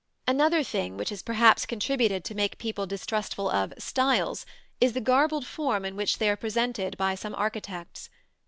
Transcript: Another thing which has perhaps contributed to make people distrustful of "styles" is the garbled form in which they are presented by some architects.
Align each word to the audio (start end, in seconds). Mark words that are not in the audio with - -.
Another 0.27 0.63
thing 0.63 0.97
which 0.97 1.09
has 1.09 1.21
perhaps 1.21 1.67
contributed 1.67 2.23
to 2.23 2.33
make 2.33 2.57
people 2.57 2.87
distrustful 2.87 3.51
of 3.51 3.71
"styles" 3.77 4.47
is 4.79 4.93
the 4.93 4.99
garbled 4.99 5.45
form 5.45 5.85
in 5.85 5.95
which 5.95 6.17
they 6.17 6.27
are 6.27 6.35
presented 6.35 6.97
by 6.97 7.13
some 7.13 7.35
architects. 7.35 8.09